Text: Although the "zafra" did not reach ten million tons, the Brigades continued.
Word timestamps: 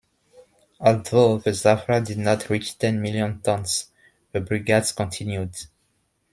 Although 0.79 1.37
the 1.37 1.51
"zafra" 1.53 2.03
did 2.03 2.17
not 2.17 2.49
reach 2.49 2.75
ten 2.79 2.99
million 3.03 3.39
tons, 3.41 3.91
the 4.31 4.41
Brigades 4.41 4.91
continued. 4.93 5.53